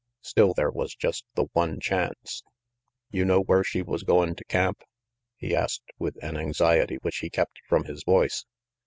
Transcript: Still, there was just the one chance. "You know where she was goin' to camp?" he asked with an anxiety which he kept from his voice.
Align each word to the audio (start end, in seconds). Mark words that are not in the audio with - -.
Still, 0.23 0.55
there 0.55 0.71
was 0.71 0.95
just 0.95 1.25
the 1.35 1.45
one 1.53 1.79
chance. 1.79 2.41
"You 3.11 3.23
know 3.23 3.39
where 3.43 3.63
she 3.63 3.83
was 3.83 4.01
goin' 4.01 4.33
to 4.33 4.43
camp?" 4.45 4.81
he 5.37 5.55
asked 5.55 5.91
with 5.99 6.17
an 6.23 6.37
anxiety 6.37 6.95
which 7.03 7.17
he 7.19 7.29
kept 7.29 7.61
from 7.67 7.83
his 7.85 8.03
voice. 8.03 8.43